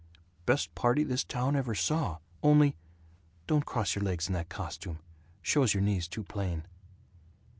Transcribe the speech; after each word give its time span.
"Best 0.47 0.73
party 0.73 1.03
this 1.03 1.23
town 1.23 1.55
ever 1.55 1.75
saw. 1.75 2.17
Only 2.41 2.75
Don't 3.45 3.67
cross 3.67 3.93
your 3.93 4.03
legs 4.03 4.25
in 4.27 4.33
that 4.33 4.49
costume. 4.49 4.97
Shows 5.43 5.75
your 5.75 5.83
knees 5.83 6.07
too 6.07 6.23
plain." 6.23 6.63